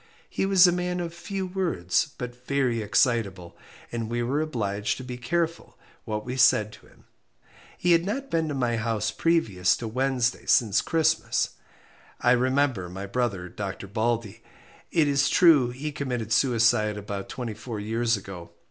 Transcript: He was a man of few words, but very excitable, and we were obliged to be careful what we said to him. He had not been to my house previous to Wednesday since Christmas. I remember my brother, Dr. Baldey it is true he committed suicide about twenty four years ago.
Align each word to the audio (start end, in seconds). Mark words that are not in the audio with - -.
He 0.31 0.47
was 0.47 0.65
a 0.65 0.71
man 0.71 0.99
of 0.99 1.13
few 1.13 1.45
words, 1.45 2.15
but 2.17 2.47
very 2.47 2.81
excitable, 2.81 3.55
and 3.91 4.09
we 4.09 4.23
were 4.23 4.41
obliged 4.41 4.97
to 4.97 5.03
be 5.03 5.15
careful 5.15 5.77
what 6.05 6.25
we 6.25 6.37
said 6.37 6.71
to 6.73 6.87
him. 6.87 7.03
He 7.77 7.91
had 7.91 8.03
not 8.03 8.31
been 8.31 8.47
to 8.47 8.55
my 8.55 8.77
house 8.77 9.11
previous 9.11 9.77
to 9.77 9.87
Wednesday 9.87 10.47
since 10.47 10.81
Christmas. 10.81 11.49
I 12.19 12.31
remember 12.31 12.89
my 12.89 13.05
brother, 13.05 13.47
Dr. 13.47 13.87
Baldey 13.87 14.41
it 14.89 15.07
is 15.07 15.29
true 15.29 15.69
he 15.69 15.91
committed 15.91 16.33
suicide 16.33 16.97
about 16.97 17.29
twenty 17.29 17.53
four 17.53 17.79
years 17.79 18.17
ago. 18.17 18.49